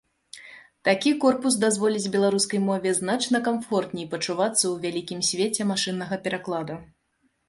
Такі 0.87 1.09
корпус 1.25 1.57
дазволіць 1.63 2.07
беларускай 2.15 2.61
мове 2.69 2.93
значна 2.99 3.41
камфортней 3.47 4.07
пачувацца 4.13 4.55
ў 4.55 4.75
вялікім 4.87 5.19
свеце 5.29 5.69
машыннага 5.73 6.19
перакладу. 6.25 6.79